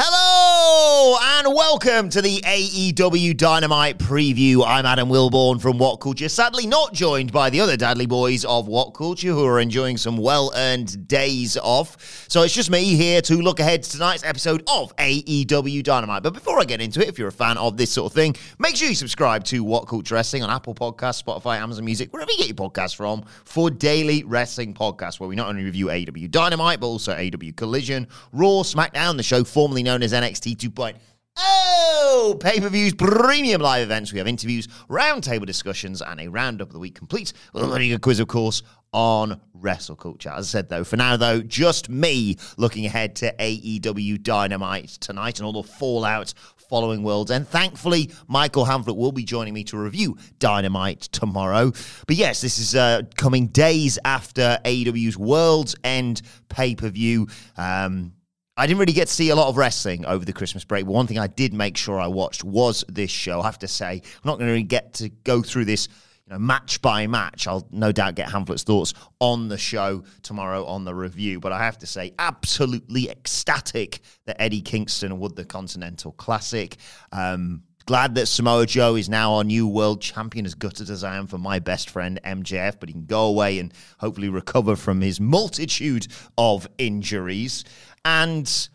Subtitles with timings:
[0.00, 0.27] Hello
[0.68, 4.66] and welcome to the AEW Dynamite preview.
[4.66, 8.68] I'm Adam Wilbourn from What Culture, sadly not joined by the other Dudley boys of
[8.68, 12.26] What Culture who are enjoying some well earned days off.
[12.28, 16.22] So it's just me here to look ahead to tonight's episode of AEW Dynamite.
[16.22, 18.36] But before I get into it, if you're a fan of this sort of thing,
[18.58, 22.30] make sure you subscribe to What Culture Wrestling on Apple Podcasts, Spotify, Amazon Music, wherever
[22.32, 26.30] you get your podcasts from, for daily wrestling podcasts where we not only review AEW
[26.30, 30.94] Dynamite, but also AEW Collision, Raw, SmackDown, the show formerly known as NXT 2.0.
[31.40, 34.12] Oh, pay per views, premium live events.
[34.12, 37.88] We have interviews, roundtable discussions, and a roundup of the week complete with a very
[37.88, 40.30] good quiz, of course, on wrestle culture.
[40.30, 45.38] As I said, though, for now, though, just me looking ahead to AEW Dynamite tonight
[45.38, 46.34] and all the fallout
[46.68, 51.72] following World's End Thankfully, Michael Hamflett will be joining me to review Dynamite tomorrow.
[52.06, 57.28] But yes, this is uh, coming days after AEW's World's End pay per view.
[57.56, 58.12] Um,
[58.58, 60.90] I didn't really get to see a lot of wrestling over the Christmas break, but
[60.90, 63.40] one thing I did make sure I watched was this show.
[63.40, 65.86] I have to say, I'm not going to get to go through this
[66.26, 67.46] you know, match by match.
[67.46, 71.38] I'll no doubt get Hamflett's thoughts on the show tomorrow on the review.
[71.38, 76.76] But I have to say, absolutely ecstatic that Eddie Kingston won the Continental Classic.
[77.12, 81.16] Um, glad that Samoa Joe is now our new world champion, as gutted as I
[81.16, 85.00] am for my best friend MJF, but he can go away and hopefully recover from
[85.00, 87.64] his multitude of injuries.
[88.08, 88.68] And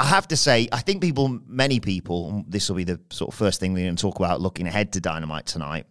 [0.00, 3.38] I have to say, I think people, many people, this will be the sort of
[3.38, 5.86] first thing we're going to talk about looking ahead to Dynamite tonight.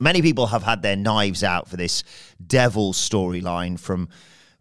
[0.00, 2.04] Many people have had their knives out for this
[2.44, 4.08] devil storyline from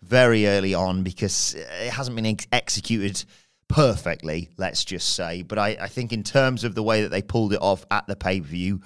[0.01, 3.23] very early on because it hasn't been ex- executed
[3.69, 5.41] perfectly, let's just say.
[5.41, 8.07] But I, I, think in terms of the way that they pulled it off at
[8.07, 8.81] the pay per view,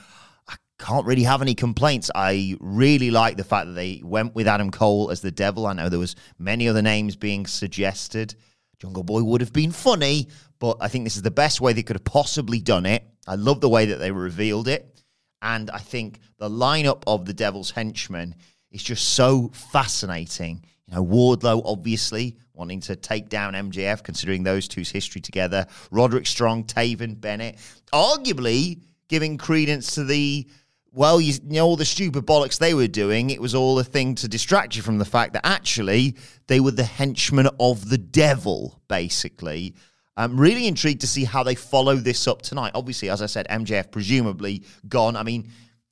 [0.48, 2.12] I can't really have any complaints.
[2.14, 5.66] I really like the fact that they went with Adam Cole as the devil.
[5.66, 8.36] I know there was many other names being suggested.
[8.82, 10.28] Jungle Boy would have been funny,
[10.58, 13.06] but I think this is the best way they could have possibly done it.
[13.28, 15.00] I love the way that they revealed it.
[15.44, 18.34] And I think the lineup of the Devil's Henchmen
[18.72, 20.66] is just so fascinating.
[20.88, 25.68] You know, Wardlow obviously wanting to take down MJF, considering those two's history together.
[25.92, 27.58] Roderick Strong, Taven, Bennett,
[27.94, 30.48] arguably giving credence to the
[30.94, 34.16] well, you, know, all the stupid bollocks they were doing, it was all a thing
[34.16, 38.82] to distract you from the fact that actually they were the henchmen of the devil,
[38.90, 39.74] basically.
[40.18, 42.74] I'm really intrigued to see how they follow this up tonight.
[42.76, 45.16] Obviously, as I said, MJF presumably gone.
[45.16, 45.50] I mean,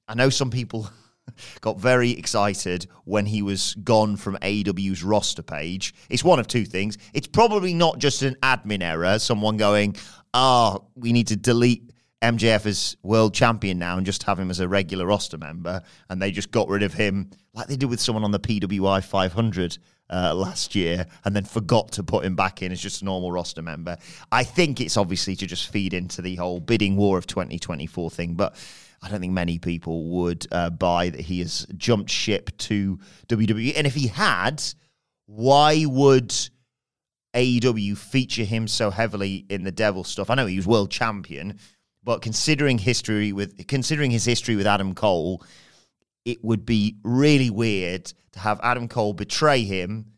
[0.09, 0.89] I know some people
[1.61, 5.93] got very excited when he was gone from AEW's roster page.
[6.09, 6.97] It's one of two things.
[7.13, 9.95] It's probably not just an admin error, someone going,
[10.33, 11.89] oh, we need to delete
[12.22, 15.81] MJF is world champion now and just have him as a regular roster member.
[16.09, 19.03] And they just got rid of him like they did with someone on the PWI
[19.03, 19.78] 500
[20.09, 23.31] uh, last year and then forgot to put him back in as just a normal
[23.31, 23.97] roster member.
[24.31, 28.34] I think it's obviously to just feed into the whole bidding war of 2024 thing.
[28.34, 28.56] But
[29.01, 33.74] I don't think many people would uh, buy that he has jumped ship to WWE.
[33.78, 34.62] And if he had,
[35.25, 36.34] why would
[37.34, 40.30] AEW feature him so heavily in the Devil stuff?
[40.30, 41.60] I know he was world champion,
[42.09, 45.44] but considering history with considering his history with Adam Cole,
[46.25, 50.13] it would be really weird to have Adam Cole betray him.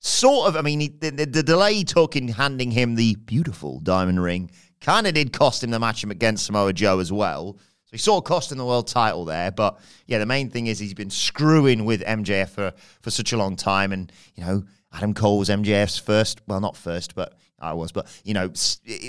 [0.00, 3.80] Sort of, I mean, he, the, the, delay he took in handing him the beautiful
[3.80, 7.58] diamond ring kind of did cost him the match against Samoa Joe as well.
[7.58, 9.50] So he sort of cost him the world title there.
[9.50, 13.36] But yeah, the main thing is he's been screwing with MJF for, for such a
[13.36, 13.92] long time.
[13.92, 14.64] And, you know,
[14.94, 18.52] Adam Cole was MJF's first, well, not first, but I was, but you know,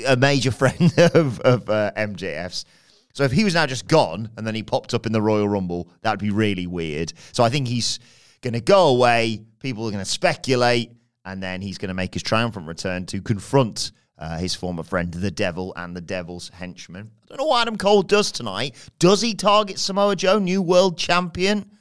[0.08, 2.66] a major friend of, of uh, MJF's.
[3.14, 5.48] So if he was now just gone and then he popped up in the Royal
[5.48, 7.14] Rumble, that'd be really weird.
[7.32, 8.00] So I think he's
[8.42, 9.42] going to go away.
[9.60, 10.92] People are going to speculate,
[11.24, 15.14] and then he's going to make his triumphant return to confront uh, his former friend,
[15.14, 17.10] the Devil, and the Devil's henchman.
[17.24, 18.76] I don't know what Adam Cole does tonight.
[19.00, 21.72] Does he target Samoa Joe, new world champion?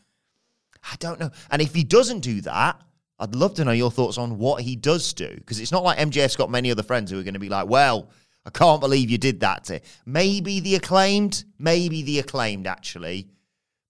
[0.84, 1.30] I don't know.
[1.50, 2.80] And if he doesn't do that,
[3.18, 5.32] I'd love to know your thoughts on what he does do.
[5.34, 7.68] Because it's not like MJF's got many other friends who are going to be like,
[7.68, 8.10] well,
[8.46, 13.28] I can't believe you did that to maybe the acclaimed, maybe the acclaimed actually.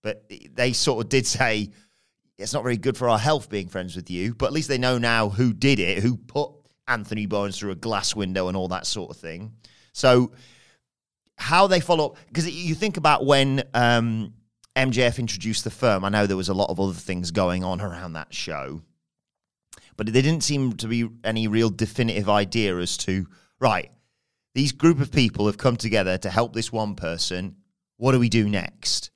[0.03, 1.71] But they sort of did say
[2.39, 4.35] it's not very good for our health being friends with you.
[4.35, 6.51] But at least they know now who did it, who put
[6.87, 9.55] Anthony Bowens through a glass window and all that sort of thing.
[9.93, 10.33] So
[11.37, 14.35] how they follow up because you think about when um,
[14.77, 16.05] MJF introduced the firm.
[16.05, 18.83] I know there was a lot of other things going on around that show,
[19.97, 23.27] but there didn't seem to be any real definitive idea as to
[23.61, 23.91] right
[24.55, 27.57] these group of people have come together to help this one person.
[27.97, 29.11] What do we do next?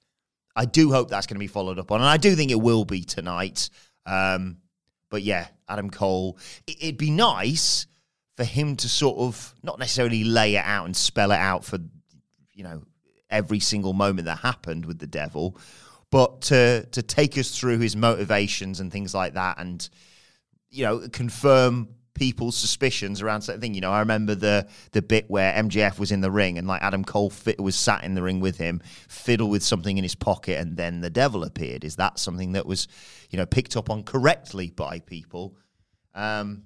[0.54, 2.60] I do hope that's going to be followed up on, and I do think it
[2.60, 3.70] will be tonight.
[4.04, 4.58] Um,
[5.10, 6.38] but yeah, Adam Cole.
[6.66, 7.86] It'd be nice
[8.36, 11.78] for him to sort of not necessarily lay it out and spell it out for
[12.52, 12.82] you know
[13.30, 15.56] every single moment that happened with the devil,
[16.10, 19.88] but to to take us through his motivations and things like that, and
[20.70, 21.88] you know confirm
[22.18, 23.74] people's suspicions around certain thing.
[23.74, 26.82] You know, I remember the the bit where MJF was in the ring and like
[26.82, 30.14] Adam Cole fit, was sat in the ring with him, fiddle with something in his
[30.14, 31.84] pocket, and then the devil appeared.
[31.84, 32.88] Is that something that was,
[33.30, 35.56] you know, picked up on correctly by people?
[36.14, 36.64] Um,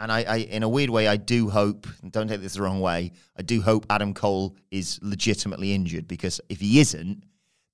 [0.00, 1.86] and I, I, in a weird way, I do hope.
[2.08, 3.12] Don't take this the wrong way.
[3.36, 7.24] I do hope Adam Cole is legitimately injured because if he isn't,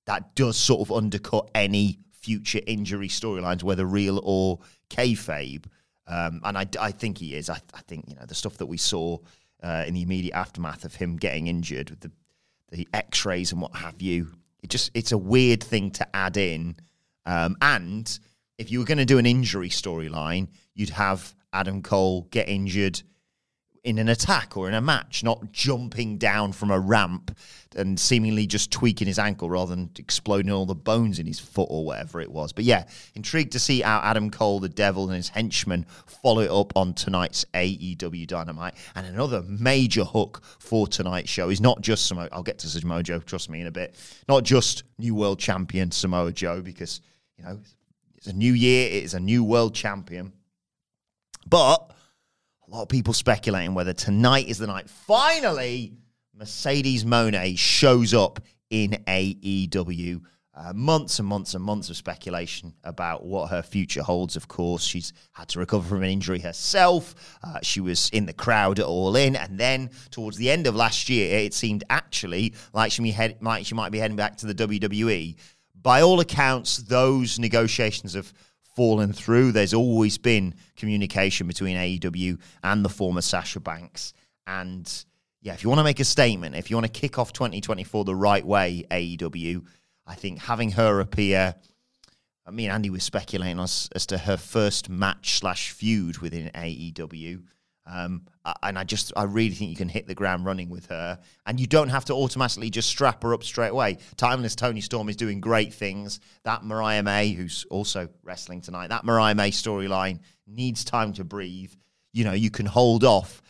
[0.05, 5.65] that does sort of undercut any future injury storylines, whether real or kayfabe.
[6.07, 7.49] Um, and I, I think he is.
[7.49, 9.19] I, I, think you know the stuff that we saw
[9.61, 12.11] uh, in the immediate aftermath of him getting injured with the
[12.71, 14.31] the X-rays and what have you.
[14.63, 16.77] It just it's a weird thing to add in.
[17.27, 18.19] Um, and
[18.57, 23.01] if you were going to do an injury storyline, you'd have Adam Cole get injured
[23.85, 27.37] in an attack or in a match, not jumping down from a ramp
[27.75, 31.67] and seemingly just tweaking his ankle rather than exploding all the bones in his foot
[31.69, 32.51] or whatever it was.
[32.51, 36.49] But yeah, intrigued to see how Adam Cole, the devil, and his henchmen follow it
[36.49, 38.73] up on tonight's AEW Dynamite.
[38.95, 42.27] And another major hook for tonight's show is not just Samoa.
[42.31, 43.93] I'll get to Samoa Joe, trust me, in a bit.
[44.27, 47.01] Not just new world champion Samoa Joe, because,
[47.37, 47.59] you know,
[48.17, 50.33] it's a new year, it is a new world champion.
[51.47, 51.91] But
[52.67, 54.89] a lot of people speculating whether tonight is the night.
[54.89, 55.93] Finally,
[56.33, 58.39] Mercedes Moné shows up
[58.69, 60.21] in AEW.
[60.57, 64.37] Uh, months and months and months of speculation about what her future holds.
[64.37, 67.13] Of course, she's had to recover from an injury herself.
[67.43, 70.73] Uh, she was in the crowd at All In, and then towards the end of
[70.73, 74.45] last year, it seemed actually like she, head, might, she might be heading back to
[74.45, 75.35] the WWE.
[75.81, 78.31] By all accounts, those negotiations have
[78.75, 79.51] fallen through.
[79.51, 84.13] There's always been communication between AEW and the former Sasha Banks.
[84.45, 84.91] And
[85.41, 88.03] yeah, if you want to make a statement, if you want to kick off 2024
[88.05, 89.65] the right way, AEW,
[90.05, 91.55] I think having her appear.
[92.47, 97.41] I mean, Andy was speculating as, as to her first match slash feud within AEW.
[97.87, 98.23] Um,
[98.63, 101.59] and I just, I really think you can hit the ground running with her, and
[101.59, 103.99] you don't have to automatically just strap her up straight away.
[104.17, 106.19] Timeless Tony Storm is doing great things.
[106.43, 111.73] That Mariah May, who's also wrestling tonight, that Mariah May storyline needs time to breathe.
[112.11, 113.41] You know, you can hold off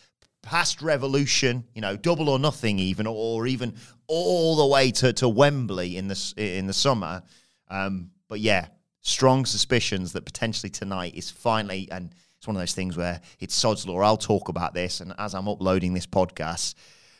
[0.42, 3.74] past Revolution, you know, double or nothing, even, or even
[4.06, 7.22] all the way to, to Wembley in the in the summer.
[7.68, 8.68] Um, but yeah,
[9.00, 13.54] strong suspicions that potentially tonight is finally and it's one of those things where it's
[13.54, 14.00] sod's law.
[14.00, 16.74] I'll talk about this, and as I'm uploading this podcast,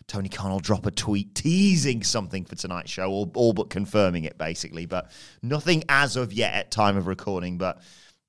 [0.06, 4.25] Tony Khan will drop a tweet teasing something for tonight's show, all, all but confirming
[4.25, 4.87] it, basically.
[4.87, 5.11] But
[5.42, 7.58] nothing as of yet at time of recording.
[7.58, 7.82] But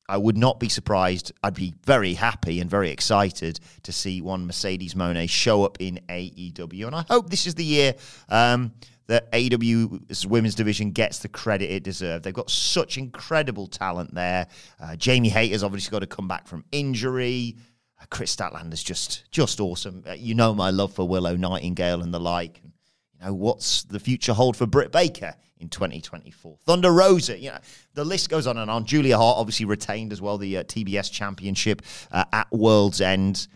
[0.10, 1.34] I would not be surprised.
[1.44, 6.00] I'd be very happy and very excited to see one Mercedes Moné show up in
[6.10, 6.88] AEW.
[6.88, 7.94] And I hope this is the year
[8.30, 8.72] um,
[9.08, 12.24] that AEW's women's division gets the credit it deserves.
[12.24, 14.48] They've got such incredible talent there.
[14.80, 17.56] Uh, Jamie Hayter's obviously got to come back from injury.
[18.00, 20.04] Uh, Kris Statlander's just just awesome.
[20.08, 22.60] Uh, you know my love for Willow Nightingale and the like.
[22.62, 22.74] And,
[23.14, 26.58] you know what's the future hold for Britt Baker in 2024?
[26.66, 27.40] Thunder Rosa.
[27.40, 27.60] You know
[27.94, 28.86] the list goes on and on.
[28.86, 33.48] Julia Hart obviously retained as well the uh, TBS Championship uh, at World's End.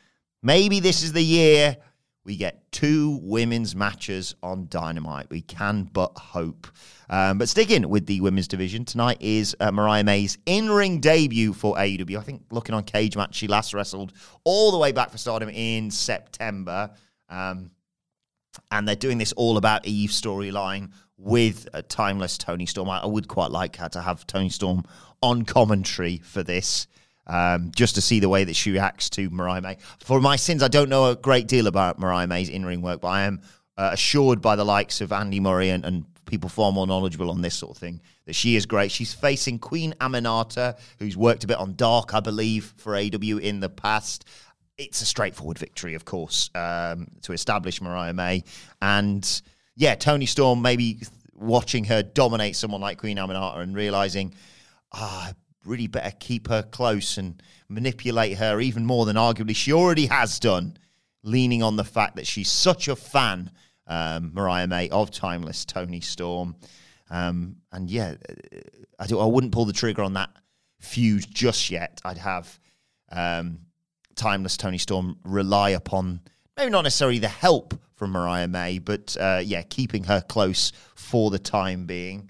[0.41, 1.77] Maybe this is the year
[2.23, 5.29] we get two women's matches on Dynamite.
[5.29, 6.67] We can but hope.
[7.09, 11.53] Um, but sticking with the women's division, tonight is uh, Mariah May's in ring debut
[11.53, 12.17] for AEW.
[12.17, 14.13] I think looking on Cagematch, she last wrestled
[14.43, 16.91] all the way back for stardom in September.
[17.27, 17.71] Um,
[18.69, 22.89] and they're doing this all about Eve storyline with a timeless Tony Storm.
[22.89, 24.83] I, I would quite like her to have Tony Storm
[25.21, 26.87] on commentary for this.
[27.27, 29.77] Um, just to see the way that she reacts to Mariah May.
[30.03, 32.99] For my sins, I don't know a great deal about Mariah May's in ring work,
[32.99, 33.41] but I am
[33.77, 37.41] uh, assured by the likes of Andy Murray and, and people far more knowledgeable on
[37.41, 38.91] this sort of thing that she is great.
[38.91, 43.59] She's facing Queen Aminata, who's worked a bit on Dark, I believe, for AW in
[43.59, 44.25] the past.
[44.77, 48.43] It's a straightforward victory, of course, um, to establish Mariah May.
[48.81, 49.41] And
[49.75, 50.99] yeah, Tony Storm maybe
[51.33, 54.33] watching her dominate someone like Queen Aminata and realizing,
[54.93, 55.33] ah,
[55.65, 60.39] really better keep her close and manipulate her even more than arguably she already has
[60.39, 60.77] done,
[61.23, 63.51] leaning on the fact that she's such a fan,
[63.87, 66.55] um, Mariah May, of Timeless Tony Storm.
[67.09, 68.15] Um, and yeah,
[68.99, 70.29] I, do, I wouldn't pull the trigger on that
[70.79, 72.01] feud just yet.
[72.03, 72.59] I'd have
[73.11, 73.59] um,
[74.15, 76.21] Timeless Tony Storm rely upon
[76.57, 81.29] maybe not necessarily the help from Mariah May, but uh, yeah, keeping her close for
[81.29, 82.29] the time being.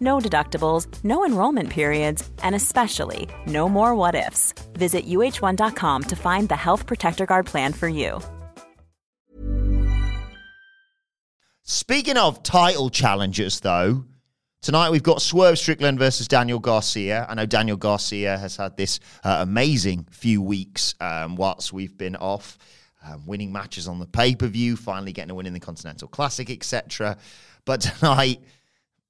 [0.00, 4.52] No deductibles, no enrollment periods, and especially no more what ifs.
[4.72, 8.20] Visit uh1.com to find the Health Protector Guard plan for you.
[11.70, 14.04] Speaking of title challenges, though,
[14.62, 17.26] tonight we've got Swerve Strickland versus Daniel Garcia.
[17.28, 22.16] I know Daniel Garcia has had this uh, amazing few weeks um, whilst we've been
[22.16, 22.56] off
[23.04, 26.08] um, winning matches on the pay per view, finally getting a win in the Continental
[26.08, 27.18] Classic, etc.
[27.66, 28.40] But tonight,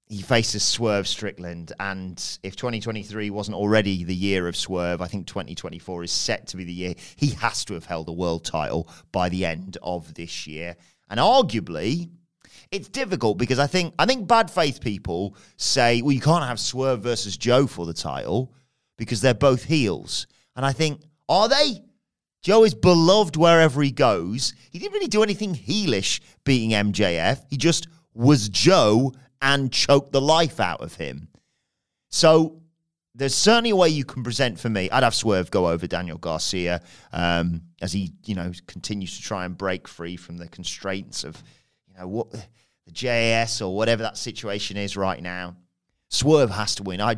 [0.08, 1.72] he faces Swerve Strickland.
[1.78, 6.56] And if 2023 wasn't already the year of Swerve, I think 2024 is set to
[6.56, 6.94] be the year.
[7.16, 10.76] He has to have held a world title by the end of this year.
[11.10, 12.10] And arguably,
[12.70, 16.60] it's difficult because I think I think bad faith people say, well, you can't have
[16.60, 18.54] Swerve versus Joe for the title
[18.96, 20.26] because they're both heels.
[20.56, 21.84] And I think, are they?
[22.42, 24.54] Joe is beloved wherever he goes.
[24.70, 27.44] He didn't really do anything heelish beating MJF.
[27.50, 31.28] He just was Joe and choke the life out of him.
[32.08, 32.62] So
[33.14, 34.88] there's certainly a way you can present for me.
[34.90, 36.80] I'd have Swerve go over Daniel Garcia
[37.12, 41.42] um, as he, you know, continues to try and break free from the constraints of,
[41.88, 45.56] you know, what the JAS or whatever that situation is right now.
[46.08, 47.00] Swerve has to win.
[47.00, 47.16] I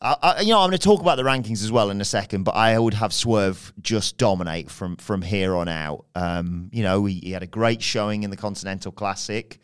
[0.00, 2.44] I, you know, I'm going to talk about the rankings as well in a second,
[2.44, 6.04] but I would have Swerve just dominate from from here on out.
[6.14, 9.58] Um, you know, he, he, had a great showing in the Continental Classic,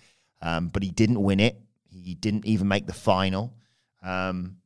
[0.45, 1.59] um, but he didn't win it.
[1.91, 3.55] He didn't even make the final.
[4.03, 4.59] Um,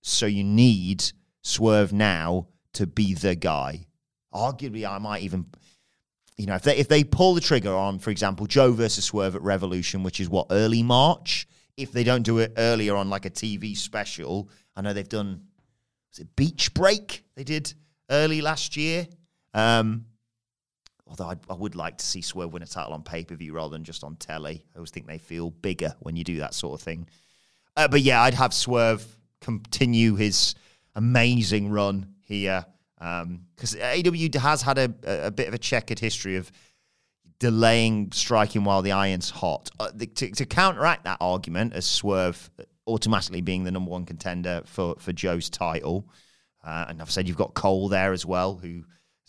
[0.00, 1.04] so you need
[1.42, 3.86] Swerve now to be the guy.
[4.32, 5.46] Arguably, I might even,
[6.36, 9.36] you know, if they if they pull the trigger on, for example, Joe versus Swerve
[9.36, 11.46] at Revolution, which is what early March.
[11.76, 15.42] If they don't do it earlier on like a TV special, I know they've done,
[16.10, 17.74] was it Beach Break they did
[18.10, 19.08] early last year?
[19.52, 20.06] Um,
[21.06, 23.52] although I'd, I would like to see Swerve win a title on pay per view
[23.54, 24.64] rather than just on telly.
[24.74, 27.08] I always think they feel bigger when you do that sort of thing.
[27.76, 29.04] Uh, but yeah, I'd have Swerve
[29.40, 30.54] continue his
[30.94, 32.64] amazing run here
[32.98, 34.94] because um, AW has had a,
[35.26, 36.50] a, bit of a checkered history of
[37.38, 39.70] delaying striking while the iron's hot.
[39.78, 42.50] Uh, the, to, to, counteract that argument, as Swerve
[42.86, 46.08] automatically being the number one contender for, for Joe's title.
[46.64, 48.84] Uh, and I've said you've got Cole there as well, who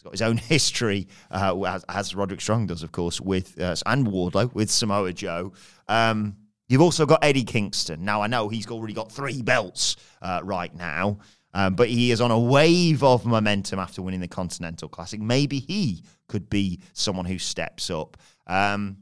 [0.05, 4.07] got his own history, uh, as, as, Roderick Strong does, of course, with uh, and
[4.07, 5.51] Wardlow with Samoa Joe.
[5.89, 6.37] Um,
[6.69, 8.05] you've also got Eddie Kingston.
[8.05, 11.19] Now I know he's already got three belts uh, right now,
[11.53, 15.19] Um, but he is on a wave of momentum after winning the Continental Classic.
[15.19, 18.17] Maybe he could be someone who steps up.
[18.45, 18.97] Um,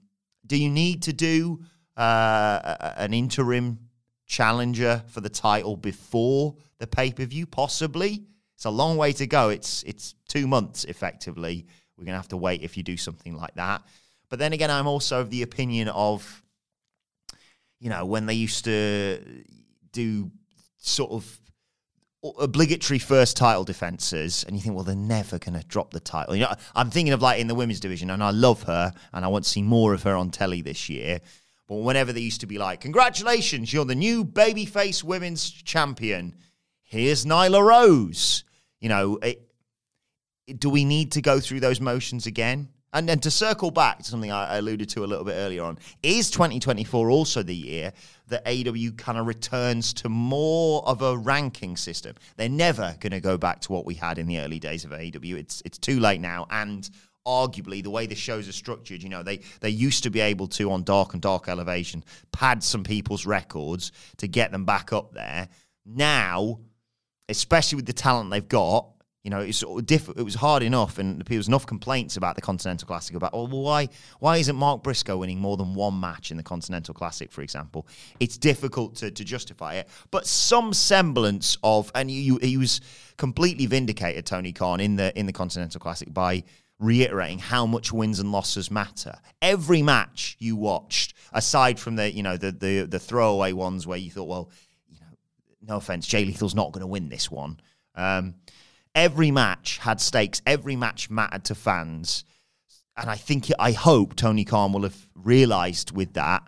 [0.46, 1.62] do you need to do
[1.98, 3.80] uh, an interim
[4.26, 7.46] challenger for the title before the pay per view?
[7.46, 8.24] Possibly.
[8.56, 9.50] It's a long way to go.
[9.50, 11.66] It's it's two months effectively.
[11.98, 13.84] We're gonna have to wait if you do something like that.
[14.30, 16.44] But then again, I'm also of the opinion of,
[17.80, 19.20] you know, when they used to
[19.92, 20.32] do
[20.78, 21.40] sort of
[22.40, 26.36] obligatory first title defenses, and you think, well, they're never going to drop the title.
[26.36, 29.26] You know, I'm thinking of like in the women's division, and I love her, and
[29.26, 31.20] I want to see more of her on telly this year.
[31.68, 36.36] But whenever they used to be like, congratulations, you're the new babyface women's champion.
[36.82, 38.46] Here's Nyla Rose.
[38.80, 39.53] You know, it,
[40.58, 42.70] do we need to go through those motions again?
[42.96, 45.80] And then to circle back to something I alluded to a little bit earlier on,
[46.04, 47.92] is 2024 also the year
[48.28, 52.16] that AW kind of returns to more of a ranking system?
[52.38, 54.94] They're never going to go back to what we had in the early days of
[54.94, 54.98] AW.
[55.24, 56.88] It's it's too late now, and
[57.28, 60.48] arguably the way the shows are structured, you know, they they used to be able
[60.48, 65.14] to on Dark and Dark Elevation pad some people's records to get them back up
[65.14, 65.48] there.
[65.86, 66.60] Now,
[67.30, 68.88] especially with the talent they've got,
[69.24, 72.42] you know, it's diff- it was hard enough, and there was enough complaints about the
[72.42, 73.88] Continental Classic about, oh, well, why
[74.20, 77.88] why isn't Mark Briscoe winning more than one match in the Continental Classic, for example?
[78.20, 82.82] It's difficult to, to justify it, but some semblance of, and he was
[83.18, 86.44] completely vindicated, Tony Khan, in the in the Continental Classic by
[86.80, 89.16] reiterating how much wins and losses matter.
[89.42, 93.98] Every match you watched, aside from the you know the the the throwaway ones where
[93.98, 94.52] you thought, well,
[94.90, 95.08] you know,
[95.66, 97.62] no offense, Jay Lethal's not going to win this one.
[97.96, 98.36] Um,
[98.96, 100.42] every match had stakes.
[100.46, 102.24] Every match mattered to fans,
[102.98, 106.44] and I think I hope Tony Khan will have realised with that.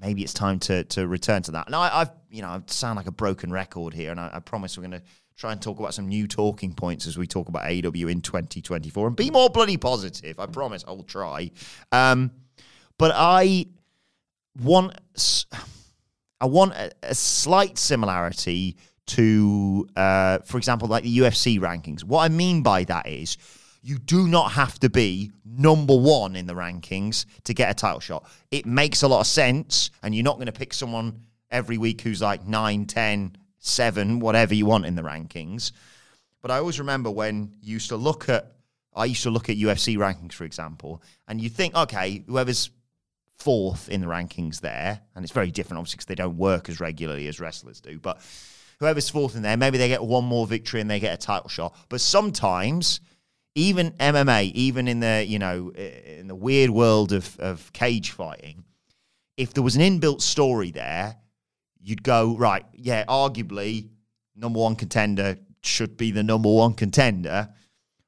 [0.00, 1.70] Maybe it's time to to return to that.
[1.70, 4.40] Now I, have you know I sound like a broken record here, and I, I
[4.40, 7.48] promise we're going to try and talk about some new talking points as we talk
[7.48, 10.38] about AEW in 2024 and be more bloody positive.
[10.38, 11.50] I promise I'll try.
[11.90, 12.30] Um,
[12.98, 13.66] but I
[14.62, 14.96] want
[16.40, 22.04] I want a, a slight similarity to, uh, for example, like the UFC rankings.
[22.04, 23.36] What I mean by that is
[23.82, 28.00] you do not have to be number one in the rankings to get a title
[28.00, 28.26] shot.
[28.50, 32.00] It makes a lot of sense, and you're not going to pick someone every week
[32.00, 35.72] who's like 9, 10, seven, whatever you want in the rankings.
[36.40, 38.52] But I always remember when you used to look at,
[38.94, 42.70] I used to look at UFC rankings, for example, and you think, okay, whoever's
[43.38, 46.80] fourth in the rankings there, and it's very different, obviously, because they don't work as
[46.80, 48.20] regularly as wrestlers do, but
[48.84, 51.48] whoever's fourth in there, maybe they get one more victory and they get a title
[51.48, 51.74] shot.
[51.88, 53.00] But sometimes,
[53.54, 58.64] even MMA, even in the you know in the weird world of of cage fighting,
[59.36, 61.16] if there was an inbuilt story there,
[61.80, 63.88] you'd go, right, yeah, arguably,
[64.36, 67.48] number one contender should be the number one contender.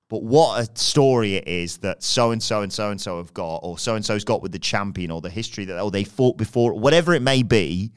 [0.08, 3.34] But what a story it is that so and so and so and so have
[3.34, 6.04] got, or so and so's got with the champion, or the history that oh they
[6.04, 7.92] fought before, whatever it may be,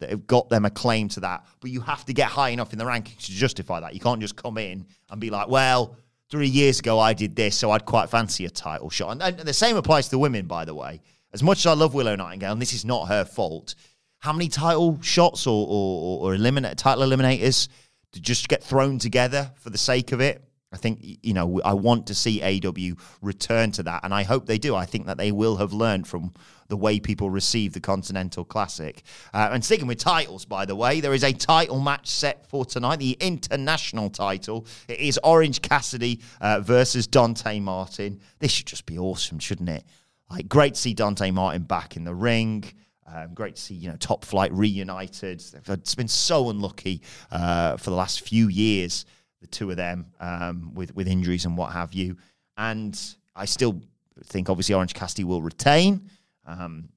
[0.00, 1.46] that have got them a claim to that.
[1.60, 3.94] But you have to get high enough in the rankings to justify that.
[3.94, 5.96] You can't just come in and be like, well,
[6.30, 9.12] three years ago I did this, so I'd quite fancy a title shot.
[9.12, 11.00] And, and the same applies to the women, by the way.
[11.32, 13.74] As much as I love Willow Nightingale, and this is not her fault,
[14.18, 17.68] how many title shots or or, or eliminate title eliminators
[18.12, 20.42] to just get thrown together for the sake of it.
[20.72, 24.46] I think you know I want to see AW return to that, and I hope
[24.46, 24.76] they do.
[24.76, 26.32] I think that they will have learned from
[26.68, 29.02] the way people receive the Continental Classic.
[29.34, 32.64] Uh, and sticking with titles, by the way, there is a title match set for
[32.64, 34.64] tonight, the international title.
[34.86, 38.20] It is Orange Cassidy uh, versus Dante Martin.
[38.38, 39.84] This should just be awesome, shouldn't it?
[40.30, 42.64] Like great to see Dante Martin back in the ring.
[43.12, 45.42] Um, great to see you know top flight reunited.
[45.68, 47.02] It's been so unlucky
[47.32, 49.04] uh, for the last few years,
[49.40, 52.16] the two of them um, with with injuries and what have you.
[52.56, 52.98] And
[53.34, 53.80] I still
[54.24, 56.10] think obviously Orange Cassidy will retain,
[56.46, 56.90] um,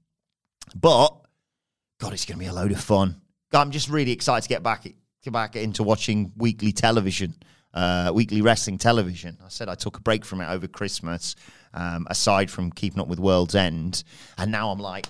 [0.76, 1.10] but
[2.00, 3.22] God, it's going to be a load of fun.
[3.54, 4.84] I'm just really excited to get back
[5.24, 7.34] get back into watching weekly television,
[7.74, 9.38] uh, weekly wrestling television.
[9.44, 11.36] I said I took a break from it over Christmas,
[11.74, 14.04] um, aside from keeping up with World's End,
[14.38, 15.08] and now I'm like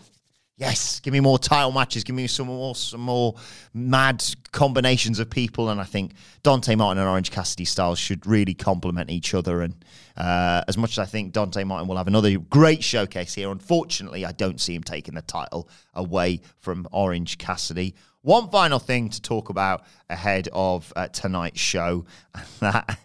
[0.58, 3.36] yes, give me more title matches, give me some more some more
[3.74, 5.70] mad combinations of people.
[5.70, 6.14] And I think
[6.44, 9.62] Dante Martin and Orange Cassidy styles should really complement each other.
[9.62, 9.84] And
[10.16, 14.26] uh, as much as I think Dante Martin will have another great showcase here, unfortunately,
[14.26, 17.96] I don't see him taking the title away from Orange Cassidy.
[18.22, 23.00] One final thing to talk about ahead of uh, tonight's show, and that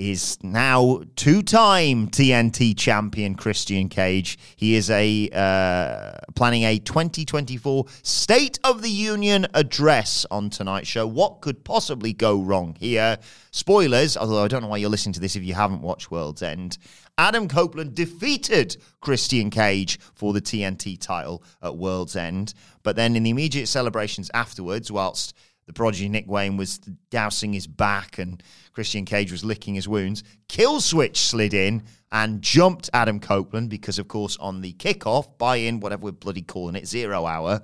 [0.00, 4.38] is now two-time TNT champion Christian Cage.
[4.56, 11.06] He is a uh, planning a 2024 State of the Union address on tonight's show.
[11.06, 13.18] What could possibly go wrong here?
[13.50, 16.42] Spoilers, although I don't know why you're listening to this if you haven't watched World's
[16.42, 16.78] End.
[17.18, 23.24] Adam Copeland defeated Christian Cage for the TNT title at World's End, but then in
[23.24, 25.34] the immediate celebrations afterwards, whilst
[25.70, 26.78] the prodigy Nick Wayne was
[27.10, 30.24] dousing his back and Christian Cage was licking his wounds.
[30.48, 35.78] Killswitch slid in and jumped Adam Copeland because, of course, on the kickoff, buy in,
[35.78, 37.62] whatever we're bloody calling it, zero hour,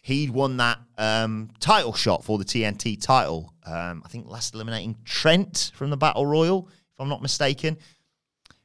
[0.00, 3.52] he'd won that um, title shot for the TNT title.
[3.66, 7.76] Um, I think last eliminating Trent from the Battle Royal, if I'm not mistaken.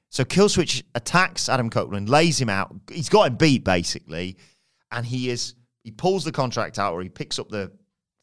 [0.08, 2.74] So Killswitch attacks Adam Copeland, lays him out.
[2.89, 4.38] He's got him beat basically,
[4.89, 7.72] and he is he pulls the contract out or he picks up the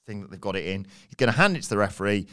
[0.07, 0.87] thing that they've got it in.
[1.09, 2.27] He's going to hand it to the referee.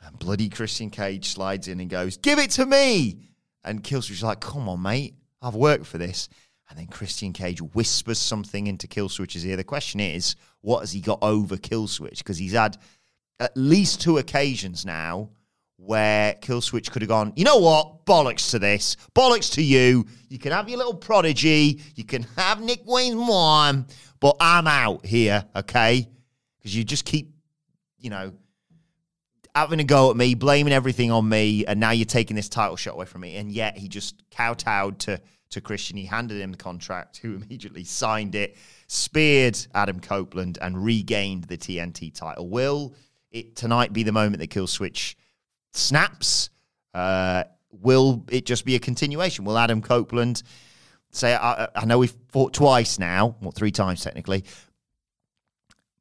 [0.00, 3.18] And bloody Christian Cage slides in and goes, Give it to me.
[3.64, 5.14] And Killswitch is like, Come on, mate.
[5.42, 6.28] I've worked for this.
[6.68, 9.56] And then Christian Cage whispers something into Killswitch's ear.
[9.56, 12.18] The question is, what has he got over Killswitch?
[12.18, 12.76] Because he's had
[13.38, 15.30] at least two occasions now
[15.76, 18.04] where Killswitch could have gone, you know what?
[18.04, 18.96] Bollocks to this.
[19.14, 20.06] Bollocks to you.
[20.28, 21.80] You can have your little prodigy.
[21.94, 23.86] You can have Nick Wayne's mom,
[24.18, 26.08] but I'm out here, okay?
[26.66, 27.32] Because you just keep,
[27.96, 28.32] you know,
[29.54, 32.74] having a go at me, blaming everything on me, and now you're taking this title
[32.74, 33.36] shot away from me.
[33.36, 35.96] And yet he just kowtowed to to Christian.
[35.96, 38.56] He handed him the contract, who immediately signed it,
[38.88, 42.48] speared Adam Copeland, and regained the TNT title.
[42.48, 42.96] Will
[43.30, 45.14] it tonight be the moment that Killswitch
[45.72, 46.50] snaps?
[46.94, 49.44] Uh, will it just be a continuation?
[49.44, 50.42] Will Adam Copeland
[51.12, 54.42] say, I, I know we've fought twice now, well, three times technically,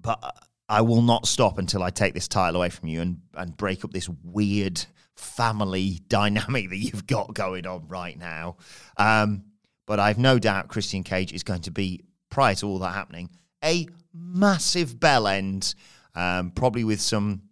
[0.02, 0.36] but
[0.68, 3.86] I will not stop until I take this title away from you and, and break
[3.86, 4.84] up this weird
[5.16, 8.58] family dynamic that you've got going on right now.
[8.98, 9.44] Um,
[9.86, 13.30] but I've no doubt Christian Cage is going to be, prior to all that happening,
[13.64, 15.76] a massive bell end,
[16.16, 17.44] um, probably with some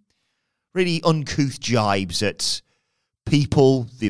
[0.73, 2.61] really uncouth jibes at
[3.25, 4.09] people, the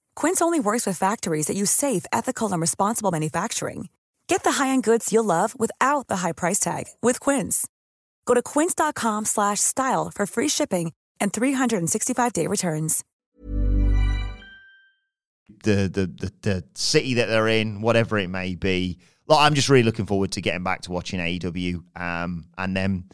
[0.15, 3.89] Quince only works with factories that use safe, ethical, and responsible manufacturing.
[4.27, 7.67] Get the high-end goods you'll love without the high price tag with Quince.
[8.25, 13.03] Go to quince.com/style for free shipping and 365-day returns.
[15.63, 18.99] the, the the the city that they're in, whatever it may be.
[19.27, 23.05] Like, I'm just really looking forward to getting back to watching AEW, um, and then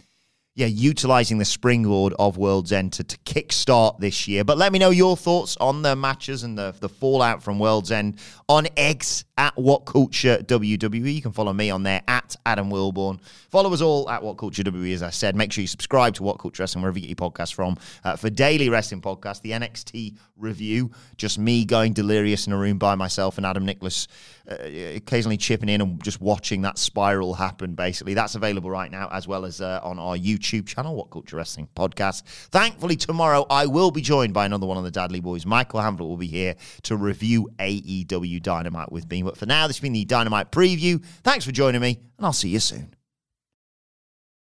[0.57, 4.43] yeah, utilizing the springboard of World's End to, to kickstart this year.
[4.43, 7.91] But let me know your thoughts on the matches and the, the fallout from World's
[7.91, 8.17] End
[8.49, 11.13] on X at What Culture WWE.
[11.13, 13.19] You can follow me on there at Adam Wilbourn.
[13.51, 15.35] Follow us all at What Culture WWE, as I said.
[15.35, 17.77] Make sure you subscribe to What Culture Wrestling wherever you get your podcast from.
[18.03, 22.79] Uh, for daily wrestling podcast, the NXT review, just me going delirious in a room
[22.79, 24.07] by myself and Adam Nicholas
[24.49, 24.55] uh,
[24.95, 28.15] occasionally chipping in and just watching that spiral happen, basically.
[28.15, 31.67] That's available right now, as well as uh, on our YouTube channel, What Culture Wrestling
[31.75, 32.23] Podcast.
[32.51, 35.45] Thankfully, tomorrow I will be joined by another one of the Dudley Boys.
[35.45, 39.23] Michael Hamflett will be here to review AEW Dynamite with me.
[39.23, 41.03] But for now, this has been the Dynamite preview.
[41.23, 42.96] Thanks for joining me, and I'll see you soon.